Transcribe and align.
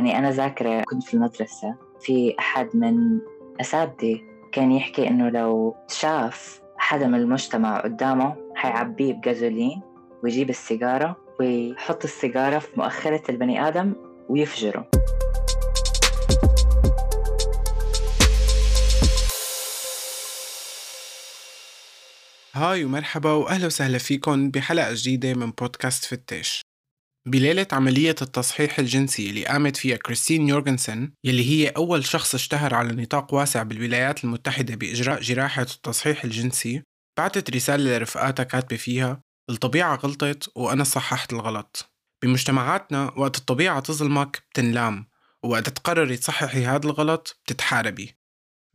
يعني 0.00 0.18
أنا 0.18 0.30
ذاكرة 0.30 0.82
كنت 0.82 1.02
في 1.02 1.14
المدرسة 1.14 1.74
في 2.00 2.34
أحد 2.38 2.68
من 2.74 3.20
أساتذتي 3.60 4.24
كان 4.52 4.72
يحكي 4.72 5.08
إنه 5.08 5.28
لو 5.28 5.76
شاف 5.88 6.62
حدا 6.76 7.06
من 7.06 7.14
المجتمع 7.14 7.80
قدامه 7.80 8.36
حيعبيه 8.54 9.12
بجازولين 9.12 9.82
ويجيب 10.22 10.50
السيجارة 10.50 11.16
ويحط 11.40 12.04
السيجارة 12.04 12.58
في 12.58 12.68
مؤخرة 12.76 13.30
البني 13.30 13.68
آدم 13.68 13.92
ويفجره. 14.28 14.90
هاي 22.54 22.84
ومرحبا 22.84 23.32
وأهلا 23.32 23.66
وسهلا 23.66 23.98
فيكم 23.98 24.50
بحلقة 24.50 24.90
جديدة 24.94 25.34
من 25.34 25.50
بودكاست 25.50 26.04
فتاش 26.04 26.69
بليلة 27.26 27.66
عملية 27.72 28.14
التصحيح 28.22 28.78
الجنسي 28.78 29.30
اللي 29.30 29.44
قامت 29.44 29.76
فيها 29.76 29.96
كريستين 29.96 30.48
يورغنسن 30.48 31.12
يلي 31.24 31.50
هي 31.50 31.68
أول 31.68 32.04
شخص 32.04 32.34
اشتهر 32.34 32.74
على 32.74 33.02
نطاق 33.02 33.34
واسع 33.34 33.62
بالولايات 33.62 34.24
المتحدة 34.24 34.74
بإجراء 34.74 35.20
جراحة 35.20 35.62
التصحيح 35.62 36.24
الجنسي 36.24 36.82
بعتت 37.18 37.50
رسالة 37.50 37.98
لرفقاتها 37.98 38.42
كاتبة 38.42 38.76
فيها 38.76 39.22
الطبيعة 39.50 39.96
غلطت 39.96 40.52
وأنا 40.54 40.84
صححت 40.84 41.32
الغلط. 41.32 41.92
بمجتمعاتنا 42.22 43.12
وقت 43.16 43.38
الطبيعة 43.38 43.80
تظلمك 43.80 44.44
بتنلام 44.50 45.06
ووقت 45.44 45.68
تقرري 45.68 46.16
تصححي 46.16 46.64
هذا 46.64 46.86
الغلط 46.86 47.40
بتتحاربي. 47.44 48.16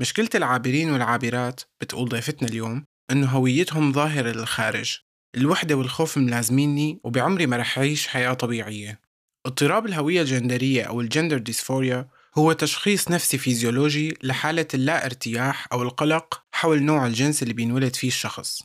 مشكلة 0.02 0.30
العابرين 0.36 0.92
والعابرات 0.92 1.62
بتقول 1.82 2.10
ضيفتنا 2.10 2.48
اليوم 2.48 2.86
إنه 3.12 3.28
هويتهم 3.28 3.94
ظاهرة 3.94 4.32
للخارج. 4.32 5.00
الوحدة 5.38 5.76
والخوف 5.76 6.18
ملازميني 6.18 7.00
وبعمري 7.04 7.48
ما 7.48 7.58
رح 7.58 7.78
أعيش 7.78 8.08
حياة 8.08 8.34
طبيعية. 8.34 9.02
اضطراب 9.46 9.86
الهوية 9.86 10.22
الجندرية 10.22 10.84
أو 10.84 11.02
ال 11.02 11.07
gender 11.07 11.38
dysphoria 11.38 12.08
هو 12.38 12.52
تشخيص 12.52 13.12
نفسي 13.12 13.38
فيزيولوجي 13.38 14.18
لحالة 14.24 14.68
اللا 14.74 15.06
ارتياح 15.06 15.68
أو 15.74 15.82
القلق 15.84 16.44
حول 16.52 16.84
نوع 16.84 17.08
الجنس 17.08 17.44
اللي 17.44 17.54
بينولد 17.54 17.96
فيه 17.96 18.08
الشخص. 18.08 18.64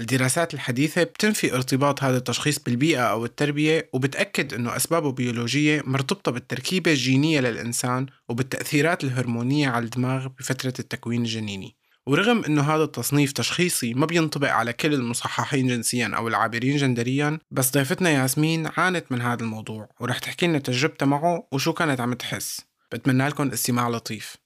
الدراسات 0.00 0.54
الحديثة 0.54 1.02
بتنفي 1.02 1.54
ارتباط 1.54 2.02
هذا 2.02 2.16
التشخيص 2.16 2.58
بالبيئة 2.58 3.02
أو 3.02 3.24
التربية 3.24 3.90
وبتأكد 3.92 4.54
أنه 4.54 4.76
أسبابه 4.76 5.12
بيولوجية 5.12 5.82
مرتبطة 5.86 6.32
بالتركيبة 6.32 6.90
الجينية 6.90 7.40
للإنسان 7.40 8.06
وبالتأثيرات 8.28 9.04
الهرمونية 9.04 9.68
على 9.68 9.84
الدماغ 9.84 10.28
بفترة 10.28 10.74
التكوين 10.78 11.22
الجنيني. 11.22 11.77
ورغم 12.08 12.44
إنه 12.44 12.62
هذا 12.74 12.84
التصنيف 12.84 13.32
تشخيصي 13.32 13.94
ما 13.94 14.06
بينطبق 14.06 14.48
على 14.48 14.72
كل 14.72 14.94
المصححين 14.94 15.66
جنسيا 15.66 16.12
أو 16.16 16.28
العابرين 16.28 16.76
جندريا 16.76 17.38
بس 17.50 17.70
ضيفتنا 17.70 18.10
ياسمين 18.10 18.68
عانت 18.76 19.12
من 19.12 19.20
هذا 19.20 19.42
الموضوع 19.42 19.88
ورح 20.00 20.18
تحكي 20.18 20.46
لنا 20.46 20.58
تجربتها 20.58 21.06
معه 21.06 21.48
وشو 21.52 21.72
كانت 21.72 22.00
عم 22.00 22.14
تحس. 22.14 22.60
بتمنى 22.92 23.28
لكم 23.28 23.48
استماع 23.50 23.88
لطيف. 23.88 24.36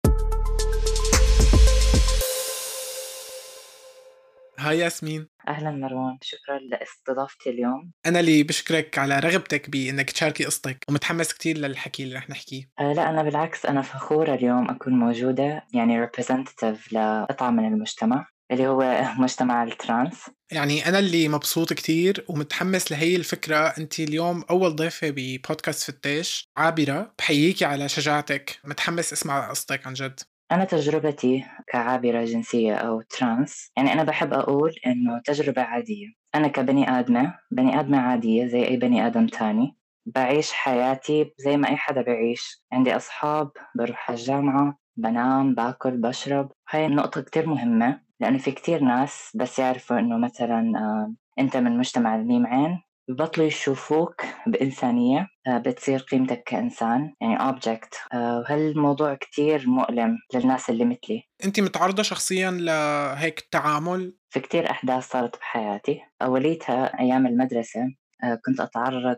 هاي 4.58 4.78
ياسمين. 4.78 5.31
أهلا 5.48 5.71
مروان 5.71 6.19
شكرا 6.23 6.59
لاستضافتي 6.59 7.51
اليوم. 7.51 7.93
أنا 8.07 8.21
اللي 8.21 8.43
بشكرك 8.43 8.98
على 8.98 9.19
رغبتك 9.19 9.71
بأنك 9.71 10.11
تشاركي 10.11 10.45
قصتك 10.45 10.85
ومتحمس 10.89 11.33
كتير 11.33 11.59
للحكي 11.59 12.03
اللي 12.03 12.15
رح 12.15 12.31
نحكيه. 12.31 12.71
أه 12.81 12.93
لا 12.93 13.11
أنا 13.11 13.23
بالعكس 13.23 13.67
أنا 13.67 13.83
فخورة 13.83 14.35
اليوم 14.35 14.70
أكون 14.70 14.93
موجودة 14.93 15.63
يعني 15.75 16.07
representative 16.07 16.93
لقطعة 16.93 17.51
من 17.51 17.65
المجتمع 17.67 18.27
اللي 18.51 18.67
هو 18.67 19.03
مجتمع 19.23 19.63
ال 19.62 19.72
trans. 19.72 20.31
يعني 20.53 20.89
أنا 20.89 20.98
اللي 20.98 21.29
مبسوط 21.29 21.73
كتير 21.73 22.25
ومتحمس 22.29 22.93
لهي 22.93 23.17
الفكرة. 23.17 23.57
أنت 23.57 24.01
اليوم 24.01 24.45
أول 24.51 24.77
ضيفة 24.77 25.11
ببودكاست 25.11 25.91
فتاش 25.91 26.48
عابرة 26.57 27.15
بحييكي 27.19 27.65
على 27.65 27.89
شجاعتك. 27.89 28.61
متحمس 28.65 29.13
أسمع 29.13 29.51
قصتك 29.51 29.87
عن 29.87 29.93
جد. 29.93 30.20
أنا 30.53 30.64
تجربتي 30.64 31.45
كعابرة 31.67 32.25
جنسية 32.25 32.75
أو 32.75 33.00
trans 33.00 33.72
يعني 33.77 33.92
أنا 33.92 34.03
بحب 34.03 34.33
أقول 34.33 34.75
إنه 34.86 35.20
تجربة 35.25 35.63
عادية. 35.63 36.07
أنا 36.35 36.48
كبني 36.48 36.98
آدمة 36.98 37.35
بني 37.51 37.80
آدمة 37.80 37.98
عادية 37.98 38.46
زي 38.46 38.64
أي 38.68 38.77
بني 38.77 39.07
آدم 39.07 39.27
تاني. 39.27 39.77
بعيش 40.07 40.52
حياتي 40.52 41.35
زي 41.39 41.57
ما 41.57 41.68
أي 41.68 41.77
حدا 41.77 42.02
بعيش. 42.02 42.63
عندي 42.73 42.96
أصحاب 42.96 43.51
بروح 43.77 44.11
الجامعة 44.11 44.79
بنام 44.96 45.55
باكل 45.55 45.96
بشرب. 46.01 46.52
هاي 46.70 46.86
النقطة 46.86 47.20
كتير 47.20 47.46
مهمة 47.48 48.01
لأنه 48.20 48.39
في 48.39 48.51
كتير 48.51 48.80
ناس 48.84 49.33
بس 49.34 49.58
يعرفوا 49.58 49.98
إنه 49.98 50.19
مثلا 50.19 50.73
آه، 50.79 51.14
أنت 51.39 51.57
من 51.57 51.79
مجتمع 51.79 52.17
الميم 52.17 52.46
عين 52.46 52.83
ببطلوا 53.08 53.46
يشوفوك 53.46 54.23
بإنسانية 54.46 55.29
آه، 55.46 55.58
بتصير 55.58 55.98
قيمتك 55.98 56.42
كإنسان 56.46 57.14
يعني 57.20 57.40
أوبجكت 57.40 57.95
آه، 58.13 58.39
وهالموضوع 58.39 59.14
كتير 59.14 59.68
مؤلم 59.68 60.18
للناس 60.35 60.70
اللي 60.70 60.85
مثلي. 60.85 61.23
أنت 61.45 61.61
متعرضة 61.61 62.02
شخصيا 62.02 62.51
لهيك 62.51 63.39
التعامل؟ 63.39 64.14
في 64.30 64.40
كتير 64.40 64.70
أحداث 64.70 65.08
صارت 65.08 65.39
بحياتي. 65.39 66.01
أوليتها 66.23 67.01
أيام 67.01 67.27
المدرسة 67.27 67.80
آه، 68.24 68.39
كنت 68.45 68.61
أتعرض 68.61 69.17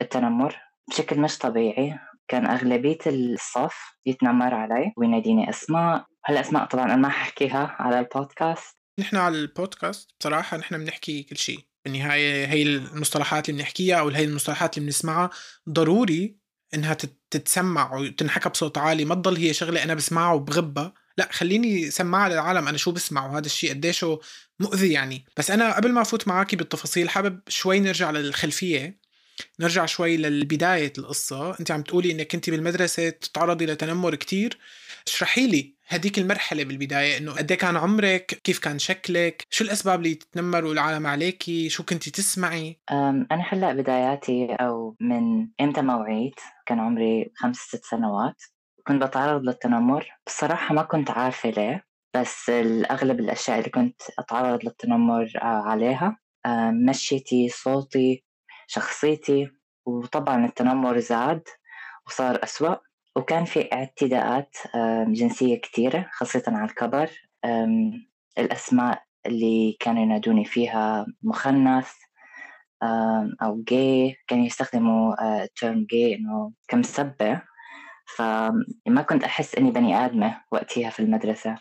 للتنمر 0.00 0.56
بشكل 0.90 1.20
مش 1.20 1.38
طبيعي. 1.38 1.98
كان 2.28 2.46
أغلبية 2.46 2.98
الصف 3.06 3.96
يتنمر 4.06 4.54
علي 4.54 4.92
ويناديني 4.96 5.50
أسماء. 5.50 6.04
هالأسماء 6.26 6.64
طبعا 6.64 6.84
أنا 6.84 6.96
ما 6.96 7.08
ححكيها 7.08 7.76
على 7.78 7.98
البودكاست. 7.98 8.76
نحن 8.98 9.16
على 9.16 9.38
البودكاست 9.38 10.10
بصراحة 10.20 10.56
نحن 10.56 10.78
بنحكي 10.78 11.22
كل 11.22 11.36
شيء. 11.36 11.71
بالنهاية 11.84 12.46
هي 12.46 12.62
المصطلحات 12.62 13.48
اللي 13.48 13.62
بنحكيها 13.62 13.96
أو 13.96 14.08
هي 14.08 14.24
المصطلحات 14.24 14.78
اللي 14.78 14.86
بنسمعها 14.86 15.30
ضروري 15.70 16.36
إنها 16.74 16.96
تتسمع 17.30 17.94
وتنحكى 17.94 18.48
بصوت 18.48 18.78
عالي. 18.78 19.04
ما 19.04 19.14
تضل 19.14 19.36
هي 19.36 19.54
شغلة 19.54 19.82
أنا 19.82 19.94
بسمعها 19.94 20.32
وبغبها. 20.32 20.94
لا 21.18 21.28
خليني 21.32 21.90
سمعها 21.90 22.28
للعالم. 22.28 22.68
أنا 22.68 22.76
شو 22.76 22.90
بسمع 22.90 23.26
وهذا 23.26 23.46
الشيء 23.46 23.70
قديشه 23.70 24.20
مؤذي 24.60 24.92
يعني. 24.92 25.24
بس 25.36 25.50
أنا 25.50 25.76
قبل 25.76 25.92
ما 25.92 26.02
أفوت 26.02 26.28
معاكي 26.28 26.56
بالتفاصيل 26.56 27.10
حابب 27.10 27.40
شوي 27.48 27.80
نرجع 27.80 28.10
للخلفية. 28.10 29.00
نرجع 29.60 29.86
شوي 29.86 30.16
لبداية 30.16 30.92
القصة. 30.98 31.58
أنت 31.60 31.70
عم 31.70 31.82
تقولي 31.82 32.12
إنك 32.12 32.32
كنت 32.32 32.50
بالمدرسة 32.50 33.08
تتعرضي 33.10 33.66
لتنمر 33.66 34.14
كتير. 34.14 34.58
اشرحي 35.06 35.46
لي 35.46 35.74
هديك 35.92 36.18
المرحلة 36.18 36.64
بالبداية 36.64 37.18
إنه 37.18 37.32
قد 37.32 37.50
إيه 37.50 37.58
كان 37.58 37.76
عمرك؟ 37.76 38.40
كيف 38.44 38.58
كان 38.58 38.78
شكلك؟ 38.78 39.46
شو 39.50 39.64
الأسباب 39.64 39.98
اللي 39.98 40.14
تتنمروا 40.14 40.72
العالم 40.72 41.06
عليكي؟ 41.06 41.68
شو 41.68 41.82
كنتي 41.82 42.10
تسمعي؟ 42.10 42.80
أنا 42.90 43.44
هلأ 43.48 43.72
بداياتي 43.72 44.54
أو 44.54 44.96
من 45.00 45.48
إمتى 45.60 45.82
ما 45.82 45.96
وعيت 45.96 46.40
كان 46.66 46.80
عمري 46.80 47.32
خمس 47.36 47.56
ست 47.56 47.84
سنوات. 47.84 48.42
كنت 48.86 49.02
بتعرض 49.02 49.42
للتنمر. 49.42 50.06
بصراحة 50.26 50.74
ما 50.74 50.82
كنت 50.82 51.10
عارفة 51.10 51.50
ليه 51.50 51.84
بس 52.16 52.50
الأغلب 52.50 53.20
الأشياء 53.20 53.58
اللي 53.58 53.70
كنت 53.70 54.02
أتعرض 54.18 54.64
للتنمر 54.64 55.32
آه، 55.42 55.44
عليها 55.44 56.18
مشيتي 56.88 57.48
صوتي 57.48 58.24
شخصيتي 58.66 59.50
وطبعا 59.86 60.46
التنمر 60.46 60.98
زاد 60.98 61.42
وصار 62.06 62.44
أسوأ. 62.44 62.76
وكان 63.16 63.44
في 63.44 63.72
اعتداءات 63.72 64.56
جنسية 65.08 65.60
كثيرة 65.60 66.08
خاصة 66.12 66.42
على 66.46 66.64
الكبر. 66.64 67.10
الأسماء 68.38 69.02
اللي 69.26 69.76
كانوا 69.80 70.02
ينادوني 70.02 70.44
فيها 70.44 71.06
مخنث 71.22 71.92
أو 73.42 73.62
جاي 73.68 74.16
كانوا 74.28 74.46
يستخدموا 74.46 75.14
تيرم 75.46 75.78
آه، 75.78 75.86
جاي 75.90 76.14
إنه 76.14 76.52
كمسبة 76.68 77.42
فما 78.16 79.02
كنت 79.08 79.24
أحس 79.24 79.54
إني 79.54 79.70
بني 79.70 80.04
آدمة 80.04 80.40
وقتها 80.52 80.90
في 80.90 81.00
المدرسة. 81.00 81.54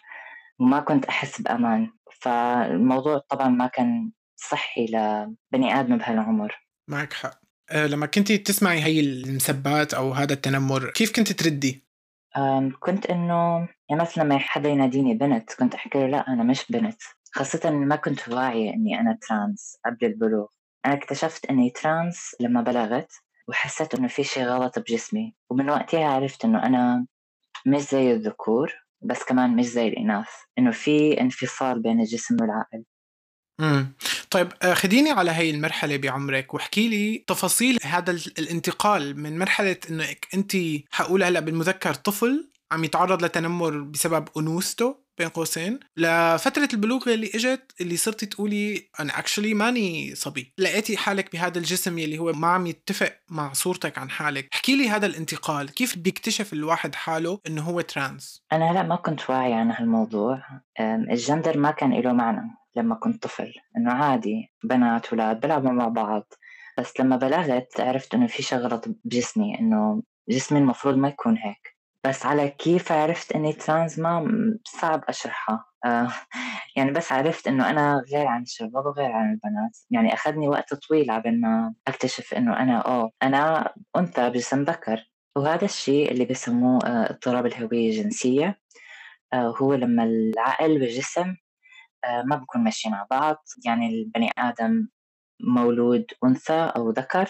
وما 0.59 0.79
كنت 0.79 1.05
أحس 1.05 1.41
بأمان. 1.41 1.91
فالموضوع 2.21 3.17
طبعا 3.29 3.47
ما 3.47 3.67
كان 3.67 4.11
صحي 4.35 4.85
لبني 4.85 5.79
آدم 5.79 5.97
بهالعمر. 5.97 6.65
معك 6.87 7.13
حق. 7.13 7.40
لما 7.75 8.05
كنت 8.05 8.31
تسمعي 8.31 8.83
هي 8.83 8.99
المسبات 8.99 9.93
أو 9.93 10.11
هذا 10.11 10.33
التنمر 10.33 10.89
كيف 10.89 11.15
كنت 11.15 11.31
تردي؟ 11.31 11.83
كنت 12.79 13.05
إنه 13.05 13.67
يعني 13.89 14.01
مثلا 14.01 14.23
لما 14.23 14.37
حدا 14.37 14.69
يناديني 14.69 15.13
بنت 15.13 15.53
كنت 15.53 15.75
أحكي 15.75 15.99
له 15.99 16.07
لا 16.07 16.27
أنا 16.27 16.43
مش 16.43 16.71
بنت. 16.71 17.01
خاصة 17.31 17.69
ما 17.69 17.95
كنت 17.95 18.29
واعية 18.29 18.73
إني 18.73 18.99
أنا 18.99 19.17
trans 19.21 19.77
قبل 19.85 20.05
البلوغ. 20.05 20.47
أنا 20.85 20.93
اكتشفت 20.93 21.45
إني 21.45 21.69
trans 21.69 22.35
لما 22.39 22.61
بلغت 22.61 23.11
وحسيت 23.47 23.95
إنه 23.95 24.07
في 24.07 24.23
شيء 24.23 24.43
غلط 24.43 24.79
بجسمي. 24.79 25.35
ومن 25.49 25.69
وقتها 25.69 26.07
عرفت 26.07 26.45
إنه 26.45 26.65
أنا 26.65 27.05
مش 27.65 27.81
زي 27.81 28.11
الذكور 28.11 28.73
بس 29.01 29.23
كمان 29.23 29.55
مش 29.55 29.65
زي 29.65 29.87
الإناث. 29.87 30.29
إنه 30.59 30.71
في 30.71 31.21
انفصال 31.21 31.81
بين 31.81 31.99
الجسم 31.99 32.37
والعقل. 32.41 32.83
امم 33.61 33.93
طيب 34.29 34.47
آه، 34.61 34.73
خديني 34.73 35.11
على 35.11 35.31
هاي 35.31 35.49
المرحلة 35.49 35.97
بعمرك 35.97 36.53
واحكي 36.53 36.87
لي 36.87 37.23
تفاصيل 37.27 37.77
هذا 37.83 38.11
الانتقال 38.11 39.19
من 39.19 39.39
مرحلة 39.39 39.77
إنك 39.89 40.27
أنت 40.33 40.57
حقول 40.91 41.23
هلأ 41.23 41.39
بالمذكر 41.39 41.93
طفل 41.93 42.49
عم 42.71 42.83
يتعرض 42.83 43.23
لتنمر 43.23 43.81
بسبب 43.81 44.27
أنوثته 44.37 45.01
بين 45.17 45.29
قوسين 45.29 45.79
لفترة 45.97 46.69
البلوغ 46.73 47.13
اللي 47.13 47.31
إجت 47.35 47.71
اللي 47.81 47.97
صرتي 47.97 48.25
تقولي 48.25 48.89
أنا 48.99 49.19
actually 49.19 49.53
ماني 49.53 50.15
صبي. 50.15 50.53
لقيتي 50.57 50.97
حالك 50.97 51.31
بهذا 51.33 51.57
الجسم 51.57 51.97
يلي 51.97 52.17
هو 52.17 52.31
ما 52.33 52.47
عم 52.47 52.67
يتفق 52.67 53.13
مع 53.29 53.53
صورتك 53.53 53.97
عن 53.97 54.09
حالك. 54.09 54.47
احكي 54.53 54.75
لي 54.75 54.89
هذا 54.89 55.05
الانتقال. 55.05 55.69
كيف 55.69 55.97
بيكتشف 55.97 56.53
الواحد 56.53 56.95
حاله 56.95 57.39
إنه 57.47 57.61
هو 57.61 57.81
trans 57.81 58.43
أنا 58.53 58.71
هلأ 58.71 58.83
ما 58.83 58.95
كنت 58.95 59.29
واعية 59.29 59.55
عن 59.55 59.71
هالموضوع. 59.71 60.43
الجندر 60.79 61.57
ما 61.57 61.71
كان 61.71 61.93
له 61.93 62.13
معنى. 62.13 62.60
لما 62.75 62.95
كنت 62.95 63.23
طفل 63.23 63.53
إنه 63.77 63.93
عادي 63.93 64.51
بنات 64.63 65.13
ولاد 65.13 65.39
بيلعبوا 65.39 65.71
مع 65.71 65.87
بعض. 65.87 66.33
بس 66.77 66.99
لما 66.99 67.15
بلغت 67.15 67.81
عرفت 67.81 68.13
إنه 68.15 68.27
في 68.27 68.43
شغلة 68.43 68.81
بجسمي 69.05 69.59
إنه 69.59 70.03
جسمي 70.29 70.59
المفروض 70.59 70.95
ما 70.95 71.07
يكون 71.07 71.37
هيك. 71.37 71.77
بس 72.05 72.25
على 72.25 72.49
كيف 72.49 72.91
عرفت 72.91 73.31
إني 73.31 73.53
ترانز 73.53 73.99
ما 73.99 74.27
صعب 74.65 75.03
أشرحها. 75.07 75.65
آه 75.85 76.07
يعني 76.75 76.91
بس 76.91 77.11
عرفت 77.11 77.47
إنه 77.47 77.69
أنا 77.69 78.03
غير 78.13 78.27
عن 78.27 78.41
الشباب 78.41 78.85
وغير 78.85 79.11
عن 79.11 79.31
البنات. 79.31 79.77
يعني 79.91 80.13
أخذني 80.13 80.47
وقت 80.47 80.73
طويل 80.73 81.11
عبين 81.11 81.41
ما 81.41 81.73
أكتشف 81.87 82.33
إنه 82.33 82.59
أنا 82.59 82.77
أوه 82.79 83.11
أنا 83.23 83.73
أنثى 83.97 84.29
بجسم 84.29 84.63
ذكر 84.63 85.11
وهذا 85.35 85.65
الشيء 85.65 86.11
اللي 86.11 86.25
بسموه 86.25 86.79
آه، 86.85 87.11
اضطراب 87.11 87.45
الهوية 87.45 87.89
الجنسية. 87.89 88.59
آه، 89.33 89.53
هو 89.61 89.73
لما 89.73 90.03
العقل 90.03 90.71
والجسم 90.71 91.35
ما 92.25 92.35
بكون 92.35 92.63
ماشيين 92.63 92.93
مع 92.93 93.07
بعض. 93.11 93.43
يعني 93.65 93.87
البني 93.87 94.31
آدم 94.37 94.87
مولود 95.43 96.05
أنثى 96.23 96.71
أو 96.75 96.89
ذكر 96.89 97.29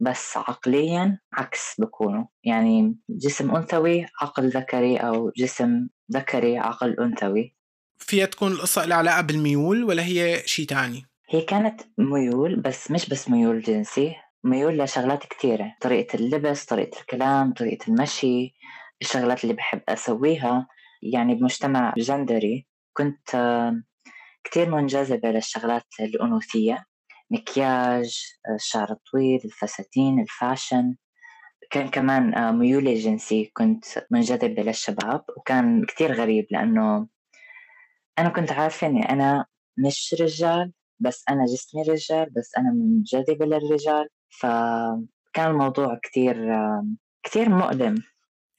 بس 0.00 0.36
عقليا 0.36 1.18
عكس 1.32 1.80
بكونوا 1.80 2.24
يعني 2.44 2.96
جسم 3.10 3.56
أنثوي 3.56 4.06
عقل 4.20 4.48
ذكري 4.48 4.96
أو 4.96 5.32
جسم 5.36 5.88
ذكري 6.12 6.58
عقل 6.58 7.00
أنثوي. 7.00 7.56
فيها 7.98 8.26
تكون 8.26 8.52
القصة 8.52 8.84
لها 8.86 8.96
علاقة 8.96 9.20
بالميول 9.20 9.84
ولا 9.84 10.04
هي 10.04 10.42
شيء 10.46 10.66
تاني؟ 10.66 11.06
هي 11.30 11.40
كانت 11.40 11.80
ميول 11.98 12.60
بس 12.60 12.90
مش 12.90 13.08
بس 13.08 13.30
ميول 13.30 13.60
جنسي. 13.60 14.16
ميول 14.44 14.78
لشغلات 14.78 15.26
كتيرة. 15.26 15.74
طريقة 15.80 16.16
اللبس 16.16 16.64
طريقة 16.64 17.00
الكلام 17.00 17.52
طريقة 17.52 17.88
المشي 17.88 18.54
الشغلات 19.02 19.44
اللي 19.44 19.54
بحب 19.54 19.82
أسويها. 19.88 20.68
يعني 21.02 21.34
بمجتمع 21.34 21.94
جندري 21.98 22.66
كنت 22.92 23.30
كتير 24.44 24.70
منجذبة 24.70 25.30
للشغلات 25.30 25.86
الأنوثية 26.00 26.84
مكياج 27.30 28.18
الشعر 28.54 28.90
الطويل 28.92 29.40
الفساتين 29.44 30.20
الفاشن. 30.20 30.96
كان 31.70 31.88
كمان 31.88 32.34
آه، 32.34 32.50
ميولي 32.52 32.92
الجنسي 32.92 33.50
كنت 33.56 33.84
منجذبة 34.10 34.62
للشباب 34.62 35.24
وكان 35.36 35.84
كتير 35.84 36.12
غريب 36.12 36.46
لأنه 36.50 37.08
أنا 38.18 38.28
كنت 38.28 38.52
عارفة 38.52 38.86
إني 38.86 39.08
أنا 39.10 39.46
مش 39.78 40.14
رجال 40.20 40.72
بس 41.00 41.24
أنا 41.28 41.44
جسمي 41.44 41.82
رجال 41.82 42.30
بس 42.30 42.50
أنا 42.58 42.70
منجذبة 42.70 43.46
للرجال. 43.46 44.08
فكان 44.40 45.50
الموضوع 45.50 45.98
كتير 46.02 46.36
كتير 47.22 47.48
مؤلم. 47.48 47.94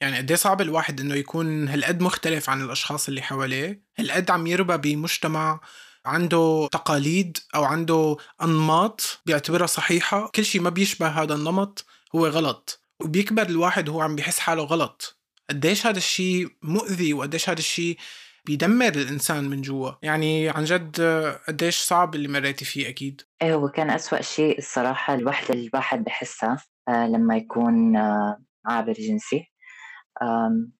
يعني 0.02 0.18
قد 0.18 0.32
إيه 0.32 0.38
صعب 0.38 0.62
الواحد 0.62 1.00
إنه 1.00 1.16
يكون 1.16 1.68
هالقد 1.68 2.02
مختلف 2.02 2.50
عن 2.50 2.62
الأشخاص 2.62 3.08
اللي 3.08 3.22
حواليه؟ 3.22 3.84
هالقد 3.98 4.32
عم 4.32 4.48
يربى 4.48 4.78
بمجتمع 4.78 5.60
عنده 6.06 6.70
تقاليد 6.72 7.38
أو 7.56 7.64
عنده 7.64 8.18
أنماط 8.42 9.22
بيعتبرها 9.26 9.66
صحيحة 9.66 10.32
كل 10.36 10.46
شيء 10.46 10.62
ما 10.62 10.70
بيشبه 10.70 11.08
هذا 11.08 11.34
النمط 11.34 11.86
هو 12.16 12.28
غلط 12.28 12.84
وبيكبر 13.02 13.42
الواحد 13.42 13.90
وهو 13.90 14.02
عم 14.02 14.16
بيحس 14.16 14.40
حاله 14.40 14.64
غلط. 14.64 15.22
قديش 15.50 15.88
هذا 15.88 15.98
الشيء 15.98 16.50
مؤذي 16.62 17.14
وقديش 17.14 17.50
هذا 17.50 17.60
الشيء 17.60 17.98
بيدمر 18.46 18.88
الإنسان 18.88 19.44
من 19.44 19.62
جوا؟ 19.62 19.92
يعني 20.02 20.50
عن 20.50 20.64
جد 20.64 21.02
قديش 21.48 21.78
صعب 21.78 22.16
اللي 22.16 22.28
مريتي 22.28 22.66
فيه 22.66 22.90
أكيد. 22.90 23.22
إيه 23.42 23.54
هو 23.54 23.70
كان 23.70 23.90
أسوأ 23.90 24.22
شيء 24.22 24.58
الصراحة 24.58 25.14
الوحدة 25.14 25.54
اللي 25.54 25.68
الواحد 25.68 26.04
بحسها 26.04 26.58
آه، 26.88 27.08
لما 27.08 27.38
يكون 27.38 27.96
آه، 27.96 28.44
عابر 28.66 28.94
جنسي. 28.94 29.52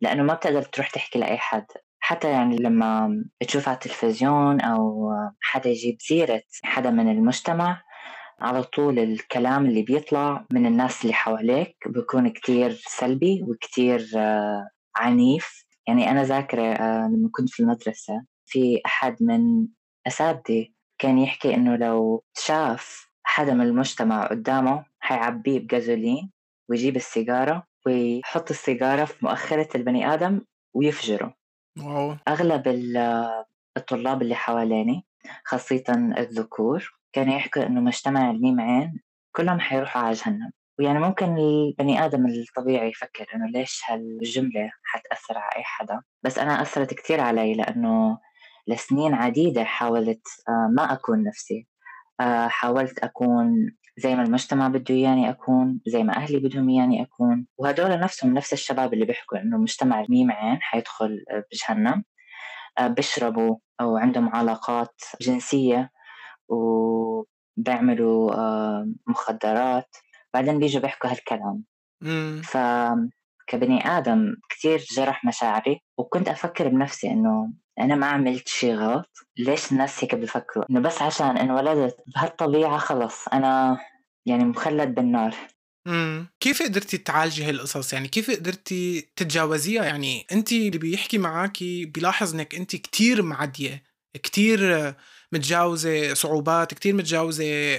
لأنه 0.02 0.24
ما 0.24 0.34
بتقدر 0.34 0.62
تروح 0.62 0.90
تحكي 0.90 1.20
لأي 1.20 1.38
حد. 1.38 1.66
حتى 2.00 2.32
يعني 2.32 2.56
لما 2.56 3.24
تشوف 3.48 3.68
على 3.68 3.76
التلفزيون 3.76 4.62
أو 4.62 5.10
حدا 5.42 5.70
يجيب 5.70 5.98
سيرة 6.00 6.42
حدا 6.64 6.90
من 6.90 7.12
المجتمع 7.12 7.82
على 8.40 8.64
طول 8.64 9.00
الكلام 9.00 9.66
اللي 9.66 9.82
بيطلع 9.82 10.46
من 10.52 10.66
الناس 10.66 11.02
اللي 11.02 11.14
حواليك 11.14 11.76
بيكون 11.86 12.30
كتير 12.30 12.82
سلبي 12.88 13.44
وكتير 13.48 14.08
آه، 14.16 14.70
عنيف. 14.96 15.66
يعني 15.88 16.12
أنا 16.12 16.24
ذاكرة 16.24 16.62
آه، 16.62 17.08
لما 17.08 17.30
كنت 17.32 17.50
في 17.50 17.60
المدرسة 17.60 18.26
في 18.46 18.82
أحد 18.86 19.16
من 19.22 19.68
أساتذتي 20.08 20.74
كان 21.00 21.18
يحكي 21.18 21.56
إنه 21.56 21.76
لو 21.76 22.24
شاف 22.38 23.12
حدا 23.24 23.54
من 23.54 23.66
المجتمع 23.66 24.28
قدامه 24.28 24.86
حيعبيه 25.00 25.60
بجازولين 25.60 26.32
ويجيب 26.70 26.96
السيجارة 26.96 27.71
ويحط 27.86 28.50
السيجارة 28.50 29.06
في 29.06 29.26
مؤخرة 29.26 29.68
البني 29.76 30.14
آدم 30.14 30.42
ويفجره. 30.74 31.36
واو. 31.80 32.16
أغلب 32.28 32.68
الطلاب 33.78 34.22
اللي 34.22 34.36
حواليني 34.36 35.06
خاصة 35.46 35.84
الذكور 36.18 36.94
كانوا 37.14 37.36
يحكوا 37.36 37.64
إنه 37.64 37.82
مجتمع 37.82 38.32
الميم 38.32 38.62
عين 38.62 39.00
كلهم 39.36 39.60
حيروحوا 39.60 40.02
على 40.02 40.14
جهنم. 40.14 40.52
ويعني 40.80 41.00
ممكن 41.00 41.38
البني 41.38 42.06
آدم 42.06 42.26
الطبيعي 42.26 42.90
يفكر 42.90 43.26
إنه 43.36 43.48
ليش 43.48 43.82
هالجملة 43.88 44.72
حتأثر 44.84 45.38
على 45.38 45.58
أي 45.58 45.64
حدا. 45.64 46.02
بس 46.24 46.40
أنا 46.40 46.62
أثرت 46.62 46.94
كتير 46.94 47.20
علي 47.20 47.54
لأنه 47.54 48.20
لسنين 48.68 49.14
عديدة 49.14 49.64
حاولت 49.64 50.28
آه، 50.50 50.70
ما 50.74 50.94
أكون 50.94 51.24
نفسي. 51.24 51.68
آه، 52.20 52.48
حاولت 52.48 53.00
أكون 53.00 53.76
زي 54.04 54.16
ما 54.16 54.24
المجتمع 54.24 54.68
بده 54.68 54.96
إياني 54.96 55.30
أكون 55.30 55.80
زي 55.88 56.04
ما 56.04 56.16
أهلي 56.16 56.40
بدهم 56.40 56.70
إياني 56.70 57.04
أكون. 57.04 57.48
وهدول 57.58 58.00
نفسهم 58.00 58.34
نفس 58.34 58.54
الشباب 58.54 58.94
اللي 58.94 59.06
بيحكوا 59.06 59.38
إنه 59.38 59.58
مجتمع 59.58 60.06
ميم 60.10 60.32
عين 60.32 60.58
حيدخل 60.62 61.24
بجهنم. 61.52 62.04
آه، 62.78 62.88
بيشربوا 62.88 63.58
أو 63.82 63.98
عندهم 63.98 64.36
علاقات 64.36 65.02
جنسية 65.22 65.92
وبيعملوا 66.48 68.32
مخدرات. 69.08 69.96
بعدين 70.34 70.60
بيجوا 70.60 70.82
بيحكوا 70.82 71.10
هالكلام. 71.12 71.64
ف 72.44 72.58
كبني 73.48 73.88
آدم 73.88 74.36
كثير 74.50 74.86
جرح 74.96 75.26
مشاعري. 75.26 75.82
وكنت 75.98 76.28
أفكر 76.30 76.68
بنفسي 76.68 77.12
إنه 77.12 77.54
أنا 77.80 77.96
ما 77.96 78.08
عملت 78.08 78.48
شيء 78.48 78.76
غلط. 78.76 79.10
ليش 79.38 79.72
الناس 79.72 80.04
هيك 80.04 80.16
بفكروا؟ 80.16 80.66
إنه 80.70 80.80
بس 80.80 81.02
عشان 81.02 81.38
انولدت 81.38 81.98
بهالطبيعة 82.16 82.78
خلص. 82.78 83.28
أنا 83.28 83.78
يعني 84.26 84.44
مخلد 84.44 84.96
بالنار. 84.96 85.36
امم 85.88 86.28
كيف 86.40 86.62
قدرتي 86.62 86.98
تعالجي 86.98 87.44
هالقصص؟ 87.50 87.94
يعني 87.94 88.08
كيف 88.08 88.32
قدرتي 88.32 89.02
تتجاوزيها؟ 89.16 89.84
يعني 89.86 90.26
أنت 90.32 90.52
اللي 90.52 90.78
بيحكي 90.78 91.18
معاكي 91.18 91.86
بيلاحظ 91.86 92.34
إنك 92.34 92.56
أنت 92.56 92.76
كتير 92.76 93.22
معدية 93.22 93.84
كتير 94.14 94.94
متجاوزة 95.34 96.14
صعوبات 96.14 96.74
كتير 96.74 96.96
متجاوزة 96.96 97.76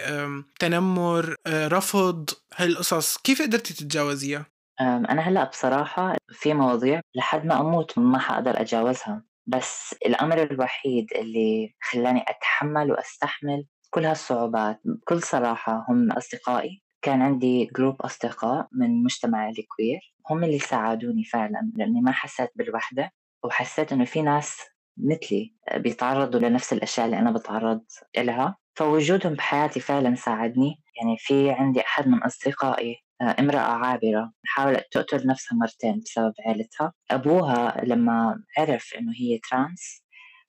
تنمر 0.58 1.36
آه، 1.46 1.68
رفض 1.68 2.30
هالقصص. 2.56 3.16
كيف 3.18 3.42
قدرتي 3.42 3.74
تتجاوزيها؟ 3.74 4.46
أنا 4.80 5.22
هلأ 5.22 5.44
بصراحة 5.44 6.16
في 6.32 6.54
مواضيع 6.54 7.00
لحد 7.14 7.46
ما 7.46 7.60
أموت 7.60 7.98
ما 7.98 8.18
حقدر 8.18 8.60
أتجاوزها. 8.60 9.24
بس 9.46 9.94
الأمر 10.06 10.42
الوحيد 10.42 11.06
اللي 11.16 11.74
خلاني 11.82 12.24
أتحمل 12.28 12.90
وأستحمل 12.90 13.66
كل 13.94 14.04
هالصعوبات 14.06 14.80
بكل 14.84 15.22
صراحة 15.22 15.86
هم 15.88 16.12
أصدقائي. 16.12 16.82
كان 17.02 17.22
عندي 17.22 17.64
group 17.76 18.02
أصدقاء 18.02 18.68
من 18.72 19.02
مجتمع 19.02 19.48
ال 19.48 19.58
queer. 19.58 20.14
هم 20.30 20.44
اللي 20.44 20.58
ساعدوني 20.58 21.24
فعلا 21.24 21.72
لأني 21.76 22.00
ما 22.00 22.12
حسيت 22.12 22.50
بالوحدة. 22.56 23.10
وحسيت 23.44 23.92
إنه 23.92 24.04
في 24.04 24.22
ناس 24.22 24.56
مثلي 24.96 25.54
بيتعرضوا 25.76 26.40
لنفس 26.40 26.72
الأشياء 26.72 27.06
اللي 27.06 27.18
أنا 27.18 27.30
بتعرض 27.32 27.84
لها 28.18 28.56
فوجودهم 28.74 29.34
بحياتي 29.34 29.80
فعلا 29.80 30.14
ساعدني. 30.14 30.82
يعني 31.00 31.16
في 31.18 31.50
عندي 31.50 31.80
أحد 31.80 32.08
من 32.08 32.22
أصدقائي 32.22 32.96
آه، 33.20 33.36
امرأة 33.40 33.58
عابرة 33.60 34.32
حاولت 34.44 34.86
تقتل 34.90 35.26
نفسها 35.26 35.56
مرتين 35.58 36.00
بسبب 36.00 36.32
عيلتها. 36.46 36.92
أبوها 37.10 37.84
لما 37.84 38.44
عرف 38.58 38.94
إنه 38.98 39.12
هي 39.12 39.38
trans 39.50 40.02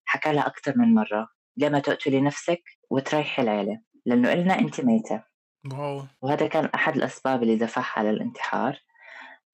حكى 0.06 0.34
لها 0.34 0.48
أكثر 0.48 0.74
من 0.78 0.94
مرة. 0.94 1.33
لما 1.58 1.80
تقتلي 1.80 2.22
نفسك 2.22 2.62
وتريحي 2.90 3.42
العيلة 3.42 3.82
لأنه 4.06 4.32
قلنا 4.32 4.60
أنت 4.60 4.82
ميتة. 4.82 5.24
واو. 5.74 6.06
وهذا 6.22 6.48
كان 6.48 6.66
أحد 6.66 6.96
الأسباب 6.96 7.44
اللي 7.44 7.56
دفعها 7.56 8.04
للانتحار. 8.04 8.80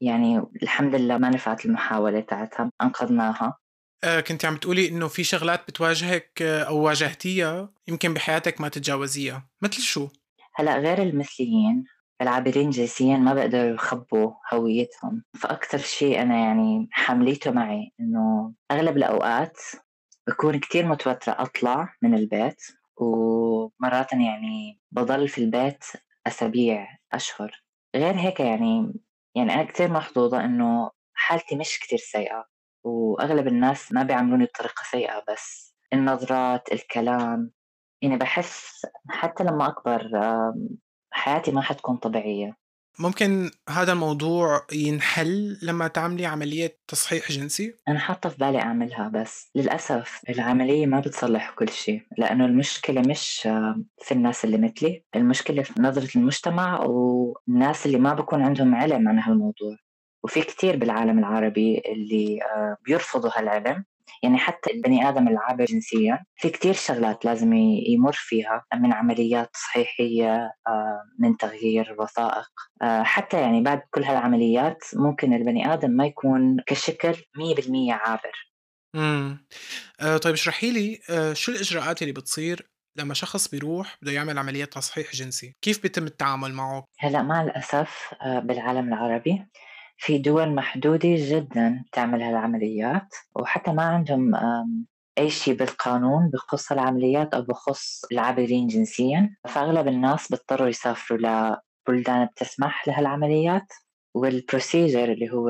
يعني 0.02 0.42
الحمد 0.64 0.96
لله 0.96 1.18
ما 1.18 1.30
نفعت 1.30 1.66
المحاولة 1.66 2.20
تاعتها 2.20 2.72
أنقذناها. 2.82 3.58
آه 4.04 4.20
كنت 4.20 4.46
عم 4.46 4.58
تقولي 4.58 4.88
إنه 4.88 5.08
في 5.08 5.24
شغلات 5.24 5.68
بتواجهك 5.68 6.42
آه، 6.42 6.64
أو 6.64 6.78
واجهتيها 6.78 7.70
يمكن 7.88 8.14
بحياتك 8.14 8.62
ما 8.62 8.70
تتجاوزيها. 8.70 9.50
مثل 9.62 9.82
شو؟ 9.82 10.08
هلأ 10.56 10.78
غير 10.78 11.02
المثليين 11.02 11.84
العابرين 12.22 12.70
جنسيا 12.70 13.18
ما 13.18 13.34
بقدروا 13.34 13.74
يخبوا 13.74 14.32
هويتهم. 14.54 15.24
فأكثر 15.40 15.78
شيء 15.78 16.22
أنا 16.22 16.38
يعني 16.38 16.88
حمليته 16.92 17.52
معي 17.52 17.92
إنه 18.00 18.54
أغلب 18.72 18.98
الأوقات 18.98 19.58
بكون 20.30 20.60
كتير 20.60 20.86
متوترة 20.86 21.36
أطلع 21.40 21.94
من 22.02 22.14
البيت 22.14 22.62
ومرات 22.98 24.14
يعني 24.14 24.80
بضل 24.92 25.28
في 25.28 25.38
البيت 25.42 25.84
أسابيع 26.28 26.98
أشهر. 27.14 27.64
غير 27.96 28.16
هيك 28.16 28.40
يعني 28.40 28.94
يعني 29.36 29.54
أنا 29.54 29.64
كتير 29.64 29.92
محظوظة 29.92 30.46
إنه 30.46 30.92
حالتي 31.14 31.56
مش 31.56 31.80
كتير 31.80 32.00
سيئة 32.00 32.46
وأغلب 32.84 33.48
الناس 33.48 33.92
ما 33.94 34.04
بيعاملوني 34.04 34.46
بطريقة 34.46 34.84
سيئة 34.92 35.24
بس 35.30 35.76
النظرات 35.94 36.72
الكلام 36.72 37.52
يعني 38.02 38.18
بحس 38.18 38.86
حتى 39.10 39.44
لما 39.44 39.68
أكبر 39.68 40.10
حياتي 41.12 41.52
ما 41.52 41.62
حتكون 41.62 41.98
طبيعية. 41.98 42.58
ممكن 43.00 43.52
هذا 43.70 43.94
الموضوع 43.94 44.66
ينحل 44.74 45.58
لما 45.62 45.88
تعملي 45.88 46.26
عملية 46.26 46.78
تصحيح 46.88 47.32
جنسي؟ 47.32 47.76
أنا 47.88 48.00
حاطة 48.00 48.30
في 48.30 48.38
بالي 48.38 48.62
أعملها 48.62 49.08
بس 49.08 49.52
للأسف 49.56 50.22
العملية 50.30 50.86
ما 50.86 51.00
بتصلح 51.00 51.50
كل 51.50 51.70
شيء 51.70 52.02
لأنه 52.18 52.46
المشكلة 52.46 53.02
مش 53.02 53.40
في 54.02 54.12
الناس 54.12 54.46
اللي 54.46 54.58
مثلي 54.58 55.04
المشكلة 55.16 55.64
في 55.64 55.82
نظرة 55.82 56.10
المجتمع 56.16 56.82
والناس 56.82 57.86
اللي 57.86 58.00
ما 58.00 58.14
بكون 58.14 58.42
عندهم 58.42 58.76
علم 58.76 59.10
عن 59.10 59.20
هالموضوع 59.20 59.76
وفي 60.24 60.42
كتير 60.42 60.78
بالعالم 60.78 61.20
العربي 61.20 61.82
اللي 61.86 62.40
آه، 62.44 62.78
بيرفضوا 62.86 63.32
هالعلم 63.36 63.86
يعني 64.24 64.38
حتى 64.38 64.74
البني 64.74 65.10
آدم 65.10 65.28
العابر 65.28 65.66
جنسيا 65.66 66.26
في 66.36 66.50
كتير 66.50 66.74
شغلات 66.74 67.26
لازم 67.26 67.54
يمر 67.88 68.16
فيها 68.16 68.66
من 68.76 68.94
عمليات 68.94 69.50
تصحيحية 69.54 70.52
آه، 70.68 71.02
من 71.20 71.38
تغيير 71.38 71.96
وثائق. 72.00 72.50
آه، 72.82 73.04
حتى 73.04 73.42
يعني 73.42 73.62
بعد 73.62 73.82
كل 73.92 74.04
هالعمليات 74.04 74.84
ممكن 74.96 75.34
البني 75.34 75.74
آدم 75.74 75.92
ما 75.92 76.06
يكون 76.06 76.58
كشكل 76.68 77.16
100% 77.38 77.94
عابر. 77.94 78.50
امم 78.96 79.46
آه 80.02 80.18
طيب 80.18 80.34
اشرحي 80.34 80.72
لي 80.72 81.00
آه 81.10 81.34
شو 81.34 81.52
الإجراءات 81.52 82.02
اللي 82.02 82.14
بتصير 82.14 82.70
لما 82.96 83.14
شخص 83.14 83.48
بيروح 83.48 83.98
بده 84.02 84.12
يعمل 84.12 84.38
عملية 84.38 84.66
تصحيح 84.66 85.12
جنسي؟ 85.14 85.56
كيف 85.62 85.82
بيتم 85.82 86.06
التعامل 86.06 86.54
معه؟ 86.54 86.86
هلأ 87.00 87.22
مع 87.22 87.42
الأسف 87.42 88.14
بالعالم 88.26 88.88
العربي 88.88 89.46
في 90.02 90.18
دول 90.18 90.56
محدودة 90.56 91.10
جدا 91.18 91.86
تعمل 91.92 92.22
هالعمليات 92.22 93.16
وحتى 93.36 93.72
ما 93.72 93.84
عندهم 93.84 94.32
أي 95.18 95.30
شيء 95.30 95.54
بالقانون 95.54 96.30
بخص 96.34 96.72
العمليات 96.72 97.34
أو 97.34 97.42
بخص 97.42 98.06
العابرين 98.12 98.68
جنسيا. 98.68 99.36
فأغلب 99.50 99.88
الناس 99.88 100.32
بيضطروا 100.32 100.68
يسافروا 100.68 101.20
لبلدان 101.88 102.26
بتسمح 102.26 102.88
لهالعمليات 102.88 103.74
والبروسيجر 104.16 105.12
اللي 105.12 105.32
هو 105.32 105.50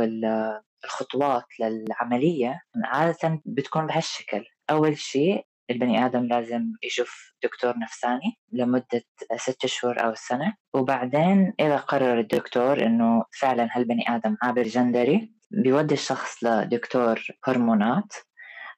الخطوات 0.85 1.45
للعملية 1.59 2.61
عادة 2.85 3.41
بتكون 3.45 3.87
بهالشكل. 3.87 4.45
أول 4.69 4.97
شيء 4.97 5.45
البني 5.69 6.05
آدم 6.05 6.23
لازم 6.23 6.71
يشوف 6.83 7.33
دكتور 7.43 7.79
نفساني 7.79 8.37
لمدة 8.51 9.03
ست 9.37 9.65
شهور 9.65 10.03
أو 10.03 10.13
سنة. 10.15 10.53
وبعدين 10.73 11.53
إذا 11.59 11.77
قرر 11.77 12.19
الدكتور 12.19 12.85
إنه 12.85 13.23
فعلا 13.39 13.69
هالبني 13.71 14.15
آدم 14.15 14.37
عابر 14.43 14.63
جندري 14.63 15.33
بيودي 15.51 15.93
الشخص 15.93 16.43
لدكتور 16.43 17.21
هرمونات. 17.45 18.13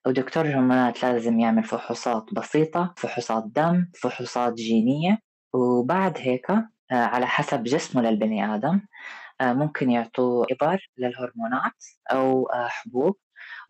ودكتور 0.05 0.45
الهرمونات 0.45 1.03
لازم 1.03 1.39
يعمل 1.39 1.63
فحوصات 1.63 2.25
بسيطة 2.33 2.93
فحوصات 2.97 3.43
دم 3.55 3.85
فحوصات 4.01 4.53
جينية. 4.53 5.17
وبعد 5.53 6.17
هيك 6.17 6.51
آه، 6.51 6.65
على 6.91 7.27
حسب 7.27 7.63
جسمه 7.63 8.01
للبني 8.01 8.55
آدم 8.55 8.81
آه، 9.41 9.53
ممكن 9.53 9.91
يعطوه 9.91 10.45
إبر 10.51 10.89
للهرمونات 10.97 11.85
أو 12.11 12.45
آه، 12.45 12.67
حبوب. 12.67 13.15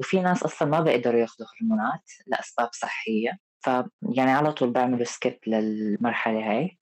وفي 0.01 0.20
ناس 0.20 0.43
أصلا 0.43 0.67
ما 0.67 0.79
بيقدروا 0.79 1.22
ياخذوا 1.22 1.48
هرمونات 1.62 2.12
لأسباب 2.27 2.70
صحية 2.74 3.38
فيعني 3.60 4.31
على 4.31 4.53
طول 4.53 4.72
بيعملوا 4.72 5.05
سكيب 5.05 5.39
للمرحلة 5.48 6.51
هاي. 6.51 6.77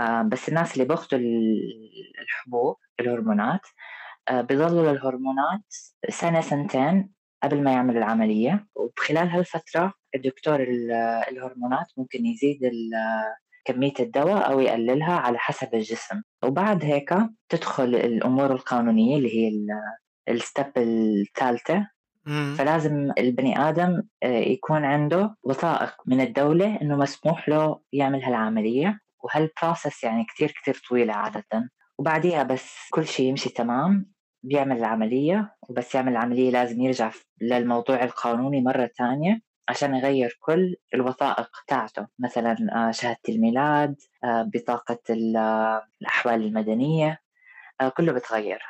آه، 0.00 0.22
بس 0.22 0.48
الناس 0.48 0.72
اللي 0.74 0.84
بياخذوا 0.84 1.20
الحبوب 2.22 2.76
الهرمونات 3.00 3.60
آه، 4.28 4.40
بيضلوا 4.40 4.92
للهرمونات 4.92 5.64
سنة 6.08 6.40
سنتين 6.40 7.12
قبل 7.42 7.62
ما 7.62 7.72
يعملوا 7.72 7.98
العملية. 7.98 8.66
وبخلال 8.74 9.28
هالفترة 9.28 9.92
الدكتور 10.14 10.62
الهرمونات 11.28 11.86
ممكن 11.96 12.26
يزيد 12.26 12.60
كمية 13.64 13.94
الدواء 14.00 14.52
أو 14.52 14.60
يقللها 14.60 15.12
على 15.12 15.38
حسب 15.38 15.74
الجسم. 15.74 16.22
وبعد 16.44 16.84
هيك 16.84 17.14
تدخل 17.48 17.94
الأمور 17.94 18.52
القانونية 18.52 19.16
اللي 19.16 19.36
هي 19.36 19.52
الستب 20.28 20.72
الثالثة 20.76 21.88
فلازم 22.56 23.12
البني 23.18 23.68
آدم 23.68 24.02
آه، 24.22 24.26
يكون 24.26 24.84
عنده 24.84 25.36
وثائق 25.42 25.94
من 26.06 26.20
الدولة 26.20 26.78
إنه 26.82 26.96
مسموح 26.96 27.48
له 27.48 27.80
يعمل 27.92 28.24
هالعملية 28.24 29.00
وهالبروسس 29.24 30.04
يعني 30.04 30.24
كتير 30.24 30.50
كتير 30.62 30.80
طويلة 30.88 31.14
عادة. 31.14 31.70
وبعديها 31.98 32.42
بس 32.42 32.76
كل 32.90 33.06
شيء 33.06 33.26
يمشي 33.26 33.48
تمام 33.50 34.12
بيعمل 34.42 34.76
العملية 34.78 35.56
وبس 35.68 35.94
يعمل 35.94 36.12
العملية 36.12 36.50
لازم 36.50 36.80
يرجع 36.80 37.10
للموضوع 37.40 38.02
القانوني 38.04 38.60
مرة 38.62 38.90
تانية 38.96 39.40
عشان 39.68 39.94
يغير 39.94 40.38
كل 40.40 40.76
الوثائق 40.94 41.50
تاعته 41.66 42.06
مثلا 42.18 42.56
آه، 42.74 42.90
شهادة 42.90 43.18
الميلاد 43.28 43.96
آه، 44.24 44.50
بطاقة 44.54 44.98
الأحوال 45.10 46.42
المدنية 46.44 47.18
كله 47.96 48.12
بتغير. 48.12 48.60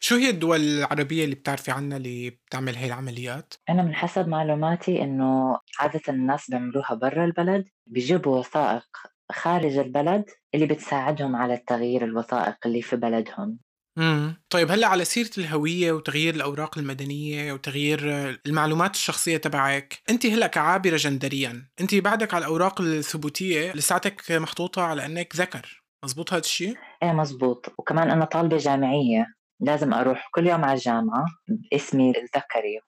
شو 0.00 0.16
هي 0.16 0.30
الدول 0.30 0.60
العربية 0.60 1.24
اللي 1.24 1.34
بتعرفي 1.34 1.70
عنها 1.70 1.96
اللي 1.96 2.30
بتعمل 2.30 2.76
هاي 2.76 2.86
العمليات؟ 2.86 3.54
أنا 3.68 3.82
من 3.82 3.94
حسب 3.94 4.28
معلوماتي 4.28 5.02
إنه 5.02 5.58
عادة 5.80 6.00
الناس 6.08 6.50
بيعملوها 6.50 6.94
برا 6.94 7.24
البلد 7.24 7.64
بيجيبوا 7.86 8.38
وثائق 8.38 8.86
خارج 9.32 9.76
البلد 9.76 10.24
اللي 10.54 10.66
بتساعدهم 10.66 11.36
على 11.36 11.54
التغيير 11.54 12.04
الوثائق 12.04 12.56
اللي 12.66 12.82
في 12.82 12.96
بلدهم 12.96 13.58
امم 13.98 14.42
طيب 14.50 14.70
هلأ 14.70 14.86
على 14.86 15.04
سيرة 15.04 15.30
الهوية 15.38 15.92
وتغيير 15.92 16.34
الأوراق 16.34 16.78
المدنية 16.78 17.52
وتغيير 17.52 18.00
المعلومات 18.46 18.94
الشخصية 18.94 19.36
تبعك، 19.36 19.98
أنت 20.10 20.26
هلأ 20.26 20.46
كعابرة 20.46 20.96
جندريا، 20.96 21.68
أنت 21.80 21.94
بعدك 21.94 22.34
على 22.34 22.44
الأوراق 22.44 22.80
الثبوتية 22.80 23.72
لساتك 23.72 24.32
محطوطة 24.32 24.82
على 24.82 25.06
أنك 25.06 25.36
ذكر، 25.36 25.82
مزبوط 26.04 26.32
هذا 26.32 26.40
الشيء؟ 26.40 26.76
إيه 27.02 27.12
مزبوط 27.12 27.74
وكمان 27.78 28.10
أنا 28.10 28.24
طالبة 28.24 28.56
جامعية 28.56 29.26
لازم 29.62 29.94
أروح 29.94 30.28
كل 30.34 30.46
يوم 30.46 30.64
على 30.64 30.78
الجامعة. 30.78 31.24
باسمي 31.72 32.10
الذكري 32.10 32.80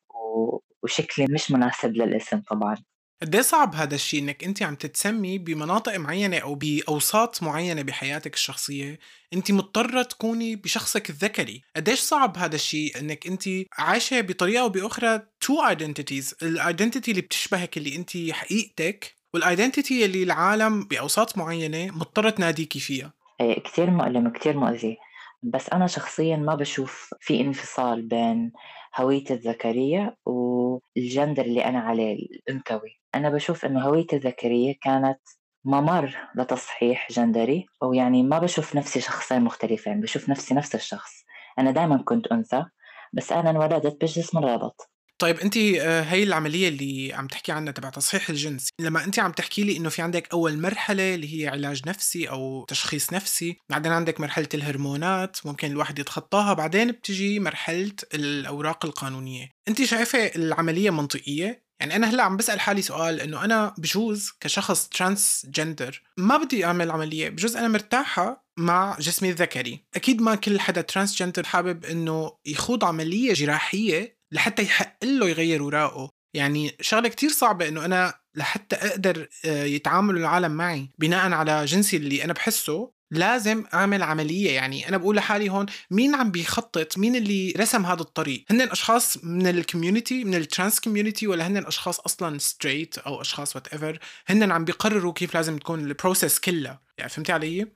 وشكلي 0.83 1.27
مش 1.31 1.51
مناسب 1.51 1.97
للاسم 1.97 2.41
طبعا. 2.51 2.77
قد 3.23 3.41
صعب 3.41 3.75
هذا 3.75 3.95
الشيء 3.95 4.23
إنك 4.23 4.45
أنت 4.45 4.63
عم 4.63 4.75
تتسمي 4.75 5.39
بمناطق 5.39 5.97
معينة 5.97 6.39
أو 6.39 6.55
بأوساط 6.55 7.43
معينة 7.43 7.83
بحياتك 7.83 8.35
الشخصية؟ 8.35 8.99
أنت 9.33 9.53
مضطرة 9.53 10.03
تكوني 10.03 10.57
بشخصك 10.57 11.11
الذكري. 11.11 11.63
قديش 11.77 11.99
صعب 12.01 12.37
هذا 12.37 12.55
الشيء 12.55 13.01
إنك 13.01 13.27
أنت 13.27 13.45
عايشة 13.79 14.21
بطريقة 14.21 14.61
أو 14.61 14.69
بأخرى 14.69 15.21
two 15.41 15.67
identities 15.69 16.35
ال 16.43 16.50
identity 16.50 17.11
اللي 17.11 17.23
بتشبهك 17.23 17.77
اللي 17.77 17.97
أنت 17.97 18.11
حقيقتك 18.31 19.15
وال 19.35 19.49
identity 19.49 20.05
اللي 20.05 20.23
العالم 20.23 20.85
بأوساط 20.85 21.39
معينة 21.39 21.97
مضطرة 21.97 22.31
تناديكي 22.31 22.81
فيها. 22.81 23.13
إيه، 23.41 23.63
كثير 23.63 23.91
مؤلم 23.91 24.29
كثير 24.29 24.57
مؤذي. 24.57 24.97
بس 25.45 25.71
أنا 25.71 25.87
شخصيا 25.87 26.37
ما 26.37 26.55
بشوف 26.55 27.15
في 27.21 27.41
انفصال 27.41 28.03
بين 28.09 28.53
هويتي 28.97 29.35
الذكرية 29.35 30.17
والجندر 30.27 31.43
اللي 31.45 31.65
أنا 31.65 31.79
عليه 31.81 32.15
الأنثوي. 32.15 33.01
أنا 33.15 33.31
بشوف 33.31 33.65
إنه 33.65 33.81
هويتي 33.81 34.17
الذكرية 34.17 34.75
كانت 34.83 35.21
ممر 35.65 36.17
لتصحيح 36.37 37.09
جندري 37.13 37.67
ويعني 37.83 38.23
ما 38.23 38.39
بشوف 38.39 38.77
نفسي 38.77 39.01
شخصين 39.01 39.43
مختلفين 39.45 40.01
بشوف 40.01 40.29
نفسي 40.29 40.55
نفس 40.55 40.75
الشخص. 40.75 41.25
أنا 41.59 41.71
دائما 41.71 42.03
كنت 42.05 42.27
أنثى 42.27 42.65
بس 43.13 43.33
أنا 43.33 43.51
انولدت 43.51 44.03
بجسم 44.03 44.39
غلط. 44.39 44.94
طيب 45.19 45.39
انت 45.39 45.57
آه، 45.57 46.03
هي 46.03 46.23
العملية 46.23 46.69
اللي 46.69 47.13
عم 47.13 47.27
تحكي 47.27 47.53
عنها 47.53 47.73
تبع 47.73 47.91
تصحيح 47.91 48.31
الجنس 48.31 48.69
لما 48.81 49.05
انت 49.05 49.19
عم 49.19 49.33
تحكي 49.33 49.65
لي 49.65 49.77
إنه 49.77 49.89
في 49.89 50.03
عندك 50.03 50.29
أول 50.33 50.61
مرحلة 50.61 51.15
اللي 51.15 51.43
هي 51.43 51.49
علاج 51.49 51.83
نفسي 51.89 52.29
أو 52.29 52.65
تشخيص 52.69 53.13
نفسي 53.13 53.57
بعدين 53.71 53.93
عندك 53.93 54.21
مرحلة 54.21 54.49
الهرمونات 54.55 55.47
ممكن 55.47 55.71
الواحد 55.71 55.99
يتخطاها 55.99 56.53
بعدين 56.53 56.93
بتجي 56.93 57.41
مرحلة 57.41 57.93
الأوراق 58.15 58.87
القانونية. 58.87 59.51
انت 59.69 59.83
شايفة 59.85 60.19
العملية 60.19 60.91
منطقية؟ 60.91 61.65
يعني 61.81 61.97
أنا 61.97 62.11
هلأ 62.11 62.23
عم 62.23 62.37
بسأل 62.37 62.61
حالي 62.61 62.83
سؤال 62.83 63.21
إنه 63.21 63.45
أنا 63.45 63.75
بجوز 63.79 64.33
كشخص 64.41 64.89
transgender 64.89 66.03
ما 66.17 66.37
بدي 66.37 66.65
أعمل 66.65 66.91
عملية 66.91 67.29
بجوز 67.29 67.57
أنا 67.57 67.69
مرتاحة 67.69 68.45
مع 68.57 68.97
جسمي 69.01 69.31
الذكري. 69.31 69.85
أكيد 69.95 70.23
ما 70.23 70.35
كل 70.35 70.61
حدا 70.61 70.81
transgender 70.81 71.45
حابب 71.45 71.85
إنه 71.85 72.33
يخوض 72.47 72.85
عملية 72.85 73.33
جراحية 73.33 74.19
لحتى 74.35 74.63
يحق 74.63 75.05
له 75.05 75.29
يغير 75.29 75.63
أوراقه 75.63 76.11
يعني 76.35 76.77
شغلة 76.81 77.09
كتير 77.09 77.31
صعبة 77.31 77.69
إنه 77.69 77.85
أنا 77.85 78.15
لحتى 78.35 78.77
أقدر 78.77 79.29
آه، 79.45 79.65
يتعاملوا 79.65 80.21
العالم 80.21 80.53
معي 80.53 80.91
بناء 80.99 81.33
على 81.33 81.65
جنسي 81.65 81.97
اللي 81.97 82.25
أنا 82.25 82.33
بحسه 82.33 82.91
لازم 83.11 83.65
أعمل 83.75 84.03
عملية. 84.03 84.51
يعني 84.51 84.89
أنا 84.89 84.97
بقول 84.97 85.17
لحالي 85.17 85.51
هون 85.51 85.67
مين 85.91 86.15
عم 86.15 86.31
بيخطط؟ 86.31 86.99
مين 86.99 87.17
اللي 87.17 87.55
رسم 87.59 87.87
هذا 87.87 88.01
الطريق؟ 88.01 88.45
هن 88.51 88.61
اشخاص 88.61 89.25
من 89.25 89.47
ال 89.47 89.55
community 89.55 90.25
من 90.25 90.35
ال 90.35 90.42
trans 90.42 90.81
community 90.81 91.27
ولا 91.27 91.47
هن 91.47 91.57
اشخاص 91.57 92.01
أصلا 92.01 92.39
straight 92.39 92.99
أو 92.99 93.21
أشخاص 93.21 93.57
whatever 93.57 93.99
هن 94.27 94.53
عم 94.53 94.65
بيقرروا 94.65 95.13
كيف 95.13 95.35
لازم 95.35 95.59
تكون 95.59 95.81
ال 95.81 95.88
process 95.88 96.41
كلها. 96.41 96.83
يعني 96.99 97.11
فهمتي 97.11 97.33
علي 97.33 97.67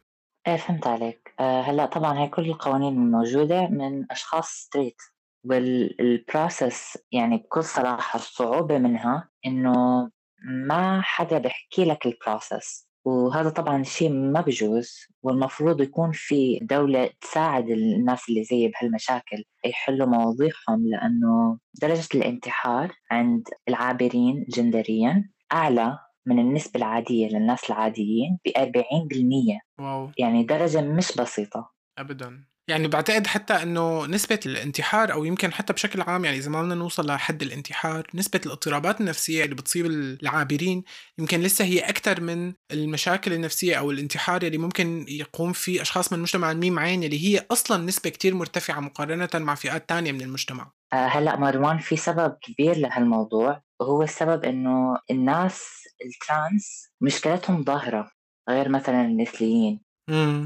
إيه 0.47 0.57
فهمت 0.57 0.87
عليك. 0.87 1.35
أه 1.41 1.63
هلأ 1.63 1.87
طبعا 1.87 2.19
هي 2.19 2.29
كل 2.29 2.43
القوانين 2.43 2.93
الموجوده 2.93 3.69
من 3.69 4.13
أشخاص 4.13 4.49
straight 4.49 5.03
وال 5.49 5.82
process 5.82 6.99
يعني 7.13 7.37
بكل 7.37 7.65
صراحة 7.65 8.17
الصعوبة 8.17 8.79
منها 8.79 9.29
إنه 9.47 10.11
ما 10.45 11.01
حدا 11.03 11.39
بيحكي 11.39 11.85
لك 11.85 12.07
ال 12.07 12.17
process 12.17 12.89
وهذا 13.05 13.51
طبعا 13.51 13.83
شيء 13.83 14.11
ما 14.13 14.41
بجوز 14.41 15.07
والمفروض 15.23 15.81
يكون 15.81 16.11
في 16.13 16.59
دولة 16.63 17.11
تساعد 17.21 17.71
الناس 17.71 18.29
اللي 18.29 18.45
زي 18.45 18.69
بهالمشاكل 18.69 19.45
يحلوا 19.65 20.07
مواضيعهم 20.07 20.87
لأنه 20.87 21.59
درجة 21.83 22.09
الانتحار 22.15 22.93
عند 23.11 23.49
العابرين 23.69 24.47
جندريا 24.49 25.31
أعلى 25.53 25.99
من 26.27 26.39
النسبة 26.39 26.79
العادية 26.81 27.29
للناس 27.29 27.71
العاديين 27.71 28.39
ب 28.45 28.49
40% 28.49 29.61
wow. 29.79 30.11
يعني 30.19 30.45
درجة 30.45 30.81
مش 30.81 31.17
بسيطة. 31.17 31.71
ابدا. 31.99 32.45
يعني 32.69 32.89
بعتقد 32.89 33.27
حتى 33.27 33.63
إنه 33.63 34.07
نسبة 34.07 34.41
الانتحار 34.47 35.13
أو 35.13 35.25
يمكن 35.25 35.53
حتى 35.53 35.73
بشكل 35.73 36.03
عام 36.03 36.25
يعني 36.25 36.37
إذا 36.37 36.51
ما 36.51 36.63
بدنا 36.63 36.75
نوصل 36.75 37.07
لحد 37.07 37.43
الانتحار، 37.43 38.07
نسبة 38.15 38.41
الاضطرابات 38.47 39.01
النفسية 39.01 39.45
اللي 39.45 39.55
بتصيب 39.55 39.87
العابرين 39.87 40.85
يمكن 41.19 41.41
لسه 41.41 41.65
هي 41.65 41.81
أكثر 41.81 42.21
من 42.21 42.53
المشاكل 42.73 43.33
النفسية 43.33 43.75
أو 43.75 43.91
الانتحار 43.91 44.43
اللي 44.43 44.59
ممكن 44.59 45.05
يقوم 45.09 45.53
فيه 45.53 45.83
أشخاص 45.83 46.13
من 46.13 46.19
مجتمع 46.19 46.51
الميم 46.51 46.79
عين 46.79 47.03
اللي 47.03 47.25
هي 47.25 47.47
أصلا 47.51 47.85
نسبة 47.85 48.11
كتير 48.11 48.35
مرتفعة 48.35 48.81
مقارنة 48.81 49.29
مع 49.35 49.55
فئات 49.55 49.89
تانية 49.89 50.13
من 50.13 50.21
المجتمع. 50.21 50.73
آه، 50.93 51.07
هلأ 51.07 51.37
مروان 51.37 51.79
في 51.79 51.97
سبب 51.97 52.37
كبير 52.43 52.77
لهالموضوع 52.77 53.63
وهو 53.81 54.03
السبب 54.03 54.45
إنه 54.45 54.99
الناس 55.11 55.69
الترانس 56.05 56.89
مشكلتهم 57.01 57.65
ظاهرة 57.65 58.11
غير 58.49 58.69
مثلا 58.69 59.03
المثليين. 59.05 59.81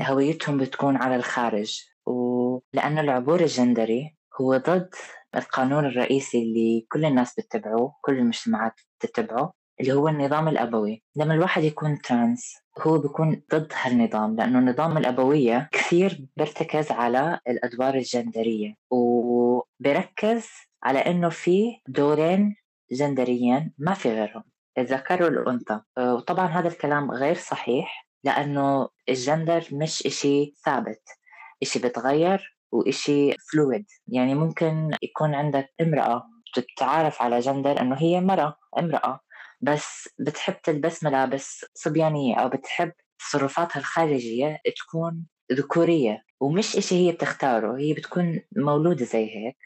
هويتهم 0.02 0.58
بتكون 0.58 0.96
على 0.96 1.16
الخارج. 1.16 1.91
ولأنه 2.06 3.00
العبور 3.00 3.40
الجندري 3.40 4.16
هو 4.40 4.56
ضد 4.56 4.90
القانون 5.36 5.86
الرئيسي 5.86 6.42
اللي 6.42 6.86
كل 6.92 7.04
الناس 7.04 7.34
بتتبعه 7.34 7.98
كل 8.00 8.18
المجتمعات 8.18 8.80
بتتبعه 9.00 9.52
اللي 9.80 9.92
هو 9.92 10.08
النظام 10.08 10.48
الأبوي. 10.48 11.02
لما 11.16 11.34
الواحد 11.34 11.62
يكون 11.62 11.98
ترانس 11.98 12.56
هو 12.80 12.98
بيكون 12.98 13.42
ضد 13.54 13.72
هالنظام 13.82 14.36
لأنه 14.36 14.58
النظام 14.58 14.98
الأبوية 14.98 15.68
كثير 15.72 16.26
بيرتكز 16.36 16.90
على 16.90 17.40
الأدوار 17.48 17.94
الجندرية 17.94 18.74
وبركز 18.90 20.48
على 20.82 20.98
إنه 20.98 21.28
في 21.28 21.80
دورين 21.88 22.56
جندريين 22.92 23.72
ما 23.78 23.94
في 23.94 24.08
غيرهم. 24.08 24.44
الذكر 24.78 25.22
والأنثى 25.22 25.80
وطبعا 25.98 26.46
هذا 26.46 26.68
الكلام 26.68 27.10
غير 27.10 27.34
صحيح 27.34 28.08
لأنه 28.24 28.88
الجندر 29.08 29.68
مش 29.72 30.06
إشي 30.06 30.54
ثابت. 30.64 31.02
إشي 31.62 31.78
بتغير 31.78 32.56
وإشي 32.72 33.32
فلويد 33.52 33.86
يعني 34.08 34.34
ممكن 34.34 34.90
يكون 35.02 35.34
عندك 35.34 35.68
امرأة 35.80 36.22
بتتعارف 36.58 37.22
على 37.22 37.40
جندر 37.40 37.80
إنه 37.80 37.96
هي 37.98 38.20
مرأة 38.20 38.56
امرأة 38.78 39.20
بس 39.60 40.08
بتحب 40.18 40.54
تلبس 40.62 41.04
ملابس 41.04 41.64
صبيانية 41.74 42.36
أو 42.36 42.48
بتحب 42.48 42.92
تصرفاتها 43.18 43.80
الخارجية 43.80 44.60
تكون 44.76 45.26
ذكورية. 45.52 46.24
ومش 46.40 46.76
إشي 46.76 46.94
هي 46.94 47.12
بتختاره 47.12 47.78
هي 47.78 47.94
بتكون 47.94 48.40
مولودة 48.56 49.04
زي 49.04 49.36
هيك. 49.36 49.56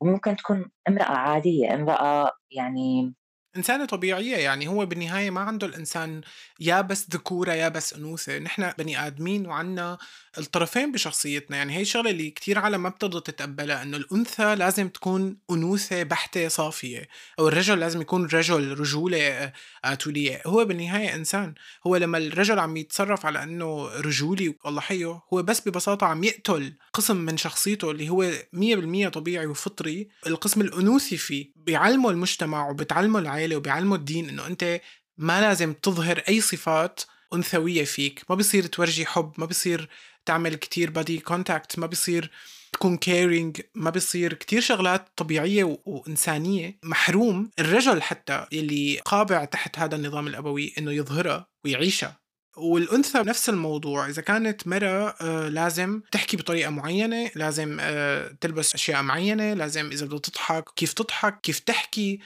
وممكن 0.00 0.36
تكون 0.36 0.70
امرأة 0.88 1.04
عادية 1.16 1.74
امرأة 1.74 2.32
يعني 2.50 3.14
إنسانة 3.56 3.84
طبيعية 3.84 4.36
يعني 4.36 4.68
هو 4.68 4.86
بالنهاية 4.86 5.30
ما 5.30 5.40
عنده 5.40 5.66
الإنسان 5.66 6.20
يا 6.60 6.80
بس 6.80 7.10
ذكورة 7.10 7.52
يا 7.52 7.68
بس 7.68 7.94
أنوثة. 7.94 8.38
نحن 8.38 8.72
بني 8.78 9.06
آدمين 9.06 9.46
وعنا 9.46 9.98
الطرفين 10.38 10.92
بشخصيتنا. 10.92 11.56
يعني 11.56 11.76
هي 11.76 11.82
الشغلة 11.82 12.10
اللي 12.10 12.30
كتير 12.30 12.58
عالم 12.58 12.82
ما 12.82 12.88
بتقدر 12.88 13.18
تتقبلها 13.18 13.82
إنه 13.82 13.96
الأنثى 13.96 14.54
لازم 14.54 14.88
تكون 14.88 15.36
أنوثة 15.50 16.02
بحتة 16.02 16.48
صافية 16.48 17.08
أو 17.38 17.48
الرجل 17.48 17.80
لازم 17.80 18.00
يكون 18.00 18.26
رجل 18.26 18.78
رجولة 18.80 19.52
آتولية 19.84 20.42
هو 20.46 20.64
بالنهاية 20.64 21.14
إنسان. 21.14 21.54
هو 21.86 21.96
لما 21.96 22.18
الرجل 22.18 22.58
عم 22.58 22.76
يتصرف 22.76 23.26
على 23.26 23.42
إنه 23.42 23.88
رجولي 23.88 24.54
والله 24.64 24.80
حيه 24.80 25.22
هو 25.34 25.42
بس 25.42 25.68
ببساطة 25.68 26.06
عم 26.06 26.24
يقتل 26.24 26.72
قسم 26.92 27.16
من 27.16 27.36
شخصيته 27.36 27.90
اللي 27.90 28.08
هو 28.08 28.30
100% 28.52 29.08
طبيعي 29.08 29.46
وفطري. 29.46 30.08
القسم 30.26 30.60
الأنوثي 30.60 31.16
فيه 31.16 31.52
بيعلمه 31.56 32.10
المجتمع 32.10 32.70
وبتعلمه 32.70 33.18
العائلة 33.18 33.56
وبيعلمه 33.56 33.96
الدين 33.96 34.28
إنه 34.28 34.46
أنت 34.46 34.80
ما 35.18 35.40
لازم 35.40 35.72
تظهر 35.72 36.18
أي 36.28 36.40
صفات 36.40 37.00
أنثوية 37.34 37.84
فيك. 37.84 38.24
ما 38.30 38.36
بصير 38.36 38.66
تورجي 38.66 39.06
حب 39.06 39.32
ما 39.38 39.46
بصير 39.46 39.88
تعمل 40.30 40.54
كتير 40.54 40.90
body 40.90 41.18
contact 41.18 41.78
ما 41.78 41.86
بصير 41.86 42.30
تكون 42.72 42.96
caring 42.96 43.60
ما 43.74 43.90
بصير 43.90 44.32
كتير 44.32 44.60
شغلات 44.60 45.08
طبيعية 45.16 45.78
وإنسانية. 45.84 46.78
محروم 46.82 47.50
الرجل 47.58 48.02
حتى 48.02 48.46
يلي 48.52 49.00
قابع 49.04 49.44
تحت 49.44 49.78
هذا 49.78 49.96
النظام 49.96 50.26
الأبوي 50.26 50.74
إنه 50.78 50.92
يظهرها 50.92 51.46
ويعيشها. 51.64 52.20
والأنثى 52.56 53.18
نفس 53.18 53.48
الموضوع 53.48 54.08
إذا 54.08 54.22
كانت 54.22 54.66
مرة 54.66 55.16
آه 55.20 55.48
لازم 55.48 56.00
تحكي 56.12 56.36
بطريقة 56.36 56.70
معينة 56.70 57.30
لازم 57.34 57.78
آه 57.80 58.36
تلبس 58.40 58.74
أشياء 58.74 59.02
معينة 59.02 59.54
لازم 59.54 59.90
إذا 59.90 60.06
بدها 60.06 60.18
تضحك 60.18 60.64
كيف 60.76 60.92
تضحك 60.92 61.40
كيف 61.40 61.58
تحكي. 61.58 62.20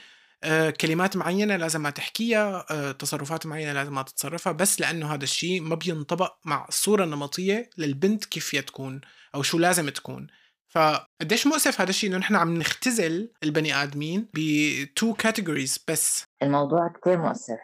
كلمات 0.81 1.17
معينة 1.17 1.55
لازم 1.55 1.81
ما 1.81 1.89
تحكيها 1.89 2.65
آه، 2.71 2.91
تصرفات 2.91 3.45
معينة 3.45 3.73
لازم 3.73 3.93
ما 3.93 4.01
تتصرفها 4.01 4.53
بس 4.53 4.81
لأنه 4.81 5.13
هذا 5.13 5.23
الشيء 5.23 5.61
ما 5.61 5.75
بينطبق 5.75 6.33
مع 6.45 6.65
الصورة 6.69 7.03
النمطية 7.03 7.69
للبنت 7.77 8.25
كيف 8.25 8.55
تكون 8.55 9.01
أو 9.35 9.43
شو 9.43 9.57
لازم 9.57 9.89
تكون. 9.89 10.27
فقديش 10.67 11.47
مؤسف 11.47 11.81
هذا 11.81 11.89
الشيء 11.89 12.09
إنه 12.09 12.17
نحن 12.17 12.35
عم 12.35 12.57
نختزل 12.57 13.31
البني 13.43 13.83
آدمين 13.83 14.29
ب 14.33 14.53
two 14.53 15.13
categories 15.13 15.79
بس. 15.87 16.23
الموضوع 16.43 16.87
كتير 16.87 17.17
مؤسف. 17.17 17.59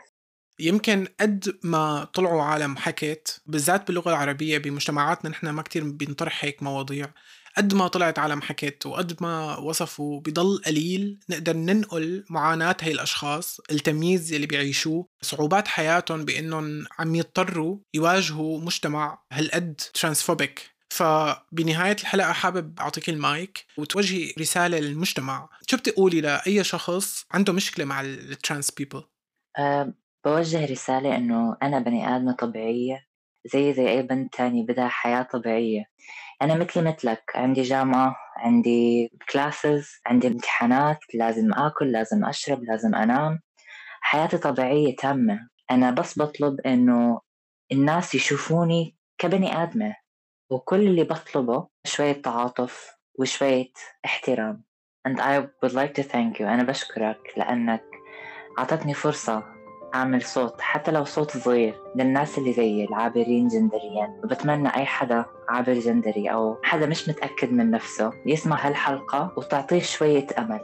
يمكن 0.59 1.07
قد 1.19 1.59
ما 1.63 2.03
طلعوا 2.03 2.43
عالم 2.43 2.77
حكت 2.77 3.41
بالذات 3.45 3.87
باللغة 3.87 4.09
العربية 4.09 4.57
بمجتمعاتنا 4.57 5.29
نحن 5.29 5.49
ما 5.49 5.61
كتير 5.61 5.89
بينطرح 5.89 6.45
هيك 6.45 6.63
مواضيع. 6.63 7.13
قد 7.57 7.73
ما 7.73 7.87
طلعت 7.87 8.19
عالم 8.19 8.41
حكت 8.41 8.85
وقد 8.85 9.23
ما 9.23 9.57
وصفوا 9.57 10.19
بضل 10.19 10.61
قليل 10.65 11.19
نقدر 11.29 11.57
ننقل 11.57 12.25
معاناة 12.29 12.77
هاي 12.81 12.91
الأشخاص 12.91 13.59
التمييز 13.71 14.33
اللي 14.33 14.47
بيعيشوه 14.47 15.07
صعوبات 15.21 15.67
حياتهم 15.67 16.25
بأنهم 16.25 16.85
عم 16.99 17.15
يضطروا 17.15 17.77
يواجهوا 17.93 18.59
مجتمع 18.59 19.21
هالقد 19.31 19.81
transphobic 19.93 20.71
فبنهاية 20.91 21.95
الحلقة 22.01 22.31
حابب 22.31 22.79
أعطيك 22.79 23.09
المايك 23.09 23.65
وتوجهي 23.77 24.33
رسالة 24.39 24.79
للمجتمع. 24.79 25.49
شو 25.67 25.77
بتقولي 25.77 26.21
لأي 26.21 26.63
شخص 26.63 27.25
عنده 27.31 27.53
مشكلة 27.53 27.85
مع 27.85 28.01
ال 28.01 28.13
trans 28.13 28.71
people 28.71 29.03
أه 29.59 29.93
بوجه 30.25 30.65
رسالة 30.65 31.15
إنه 31.15 31.57
أنا 31.63 31.79
بني 31.79 32.15
آدمة 32.15 32.31
طبيعية 32.31 33.10
زي 33.45 33.73
زي 33.73 33.89
أي 33.89 34.01
بنت 34.01 34.33
تاني 34.33 34.63
بدها 34.63 34.87
حياة 34.87 35.21
طبيعية. 35.23 35.85
أنا 36.41 36.55
مثلي 36.55 36.83
مثلك 36.83 37.23
عندي 37.35 37.61
جامعة 37.61 38.15
عندي 38.37 39.11
classes 39.31 39.91
عندي 40.05 40.27
امتحانات 40.27 40.99
لازم 41.13 41.53
آكل 41.53 41.91
لازم 41.91 42.25
أشرب 42.25 42.63
لازم 42.63 42.95
أنام. 42.95 43.39
حياتي 44.01 44.37
طبيعية 44.37 44.95
تامة. 44.95 45.49
أنا 45.71 45.91
بس 45.91 46.19
بطلب 46.19 46.61
إنه 46.61 47.21
الناس 47.71 48.15
يشوفوني 48.15 48.95
كبني 49.17 49.63
آدمة 49.63 49.95
وكل 50.49 50.79
اللي 50.79 51.03
بطلبه 51.03 51.67
شوية 51.85 52.21
تعاطف 52.21 52.95
وشوية 53.19 53.71
احترام. 54.05 54.63
And 55.07 55.19
I 55.19 55.39
would 55.39 55.73
like 55.73 55.93
to 55.95 56.03
thank 56.03 56.39
you. 56.39 56.41
أنا 56.41 56.63
بشكرك 56.63 57.33
لأنك 57.37 57.83
أعطتني 58.59 58.93
فرصة 58.93 59.60
أعمل 59.95 60.21
صوت 60.21 60.61
حتى 60.61 60.91
لو 60.91 61.05
صوت 61.05 61.37
صغير 61.37 61.75
للناس 61.95 62.37
اللي 62.37 62.53
زيي 62.53 62.85
العابرين 62.85 63.47
جندريا. 63.47 64.19
وبتمنى 64.23 64.75
أي 64.75 64.85
حدا 64.85 65.25
عابر 65.49 65.73
جندري 65.73 66.31
أو 66.31 66.57
حدا 66.63 66.85
مش 66.85 67.09
متأكد 67.09 67.51
من 67.51 67.71
نفسه 67.71 68.11
يسمع 68.25 68.67
هالحلقة 68.67 69.31
وتعطيه 69.37 69.79
شوية 69.79 70.27
أمل. 70.37 70.59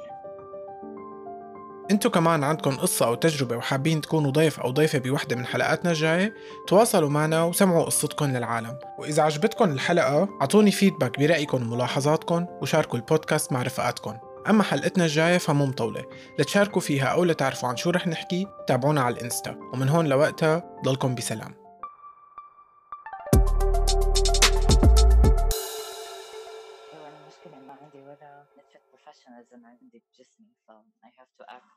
انتو 1.92 2.10
كمان 2.10 2.44
عندكم 2.44 2.76
قصة 2.78 3.08
أو 3.08 3.16
تجربة 3.16 3.58
وحابين 3.58 4.02
تكونوا 4.02 4.32
ضيف 4.32 4.60
أو 4.60 4.72
ضيفة 4.72 5.00
بوحدة 5.00 5.36
من 5.36 5.46
حلقاتنا 5.46 5.92
الجاية؟ 5.92 6.34
تواصلوا 6.68 7.10
معنا 7.10 7.44
وسمعوا 7.44 7.84
قصتكم 7.84 8.26
للعالم. 8.26 8.80
وإذا 9.00 9.24
عجبتكم 9.24 9.72
الحلقة 9.72 10.30
أعطوني 10.42 10.72
فيدباك 10.72 11.20
برأيكم 11.20 11.62
وملاحظاتكم 11.62 12.46
وشاركوا 12.62 13.00
البودكاست 13.00 13.52
مع 13.52 13.62
رفقاتكم 13.62 14.14
أما 14.50 14.64
حلقتنا 14.64 15.06
الجاية 15.06 15.38
فمو 15.38 15.66
مطولة 15.66 16.06
لتشاركوا 16.40 16.82
فيها 16.82 17.06
أو 17.06 17.24
لتعرفوا 17.24 17.70
عن 17.70 17.78
شو 17.78 17.90
رح 17.90 18.08
نحكي 18.08 18.48
تابعونا 18.68 19.02
على 19.02 19.16
الإنستا. 19.16 19.52
ومن 19.74 19.90
هون 19.90 20.08
لوقتها 20.08 20.82
ضلكم 20.84 21.16
بسلام. 21.16 21.68
professionalism 28.94 29.66
عندي 29.66 30.04
بجسمي 30.14 30.54
ف 30.68 30.72
I 31.04 31.10
have 31.20 31.32
to 31.40 31.44
act 31.58 31.77